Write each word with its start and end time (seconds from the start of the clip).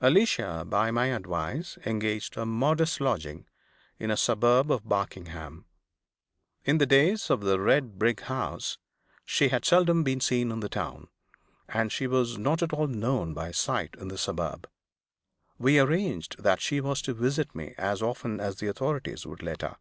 Alicia, 0.00 0.64
by 0.64 0.92
my 0.92 1.06
advice, 1.06 1.76
engaged 1.84 2.36
a 2.36 2.46
modest 2.46 3.00
lodging 3.00 3.46
in 3.98 4.12
a 4.12 4.16
suburb 4.16 4.70
of 4.70 4.84
Barkingham. 4.88 5.64
In 6.64 6.78
the 6.78 6.86
days 6.86 7.30
of 7.30 7.40
the 7.40 7.58
red 7.58 7.98
brick 7.98 8.20
house, 8.20 8.78
she 9.24 9.48
had 9.48 9.64
seldom 9.64 10.04
been 10.04 10.20
seen 10.20 10.52
in 10.52 10.60
the 10.60 10.68
town, 10.68 11.08
and 11.68 11.90
she 11.90 12.06
was 12.06 12.38
not 12.38 12.62
at 12.62 12.72
all 12.72 12.86
known 12.86 13.34
by 13.34 13.50
sight 13.50 13.96
in 13.98 14.06
the 14.06 14.16
suburb. 14.18 14.68
We 15.58 15.80
arranged 15.80 16.44
that 16.44 16.60
she 16.60 16.80
was 16.80 17.02
to 17.02 17.12
visit 17.12 17.52
me 17.52 17.74
as 17.76 18.02
often 18.02 18.38
as 18.38 18.58
the 18.58 18.68
authorities 18.68 19.26
would 19.26 19.42
let 19.42 19.62
her. 19.62 19.78